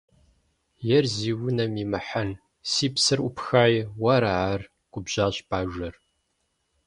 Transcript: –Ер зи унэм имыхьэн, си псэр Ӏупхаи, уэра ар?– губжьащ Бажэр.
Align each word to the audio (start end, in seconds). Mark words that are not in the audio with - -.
–Ер 0.95 1.05
зи 1.15 1.31
унэм 1.45 1.73
имыхьэн, 1.83 2.29
си 2.71 2.87
псэр 2.93 3.19
Ӏупхаи, 3.23 3.81
уэра 4.01 4.33
ар?– 4.51 4.61
губжьащ 4.91 5.35
Бажэр. 5.49 5.95